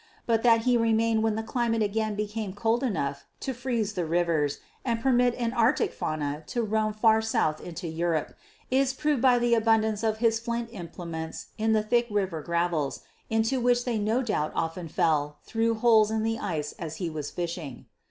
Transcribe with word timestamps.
But 0.25 0.41
that 0.41 0.61
he 0.61 0.77
remained 0.77 1.21
when 1.21 1.35
the 1.35 1.43
climate 1.43 1.83
again 1.83 2.15
became 2.15 2.53
cold 2.53 2.81
enough 2.81 3.27
to 3.41 3.53
freeze 3.53 3.93
the 3.93 4.03
rivers 4.03 4.57
and 4.83 4.99
permit 4.99 5.35
an 5.35 5.53
Arctic 5.53 5.93
fauna 5.93 6.43
to 6.47 6.63
roam 6.63 6.91
far 6.91 7.21
south 7.21 7.61
into 7.61 7.87
Europe 7.87 8.33
is 8.71 8.95
proved 8.95 9.21
by 9.21 9.37
the 9.37 9.53
abundance 9.53 10.01
of 10.01 10.17
his 10.17 10.39
flint 10.39 10.69
implements 10.71 11.49
in 11.59 11.73
the 11.73 11.83
thick 11.83 12.07
river 12.09 12.41
gravels, 12.41 13.01
into 13.29 13.59
which 13.61 13.85
they 13.85 13.99
no 13.99 14.23
doubt 14.23 14.51
often 14.55 14.87
fell 14.87 15.37
through 15.43 15.75
holes 15.75 16.09
in 16.09 16.23
the 16.23 16.39
ice 16.39 16.73
as 16.79 16.95
he 16.95 17.07
was 17.07 17.29
fishing. 17.29 17.85